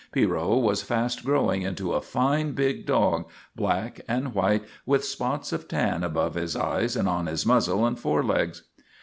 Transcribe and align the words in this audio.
Pierrot 0.11 0.63
was 0.63 0.81
fast 0.81 1.23
growing 1.23 1.61
into 1.61 1.93
a 1.93 2.01
fine 2.01 2.53
big 2.53 2.87
dog, 2.87 3.29
black 3.55 4.01
and 4.07 4.33
white 4.33 4.63
with 4.83 5.05
spots 5.05 5.53
of 5.53 5.67
tan 5.67 6.03
above 6.03 6.33
his 6.33 6.55
eyes 6.55 6.95
and 6.95 7.07
on 7.07 7.27
his 7.27 7.45
muzzle 7.45 7.85
and 7.85 7.99
forelegs. 7.99 8.63